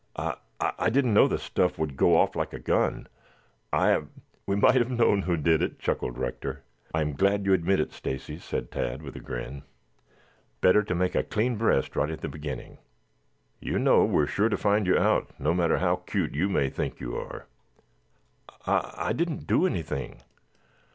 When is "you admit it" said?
7.45-7.93